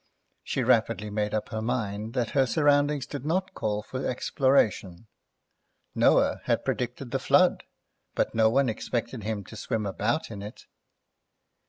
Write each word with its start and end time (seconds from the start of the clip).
She 0.43 0.63
rapidly 0.63 1.11
made 1.11 1.31
up 1.31 1.49
her 1.49 1.61
mind 1.61 2.15
that 2.15 2.31
her 2.31 2.47
surroundings 2.47 3.05
did 3.05 3.23
not 3.23 3.53
call 3.53 3.83
for 3.83 4.03
exploration; 4.03 5.05
Noah 5.93 6.41
had 6.45 6.65
predicted 6.65 7.11
the 7.11 7.19
Flood, 7.19 7.65
but 8.15 8.33
no 8.33 8.49
one 8.49 8.67
expected 8.67 9.21
him 9.21 9.43
to 9.43 9.55
swim 9.55 9.85
about 9.85 10.31
in 10.31 10.41
it. 10.41 10.65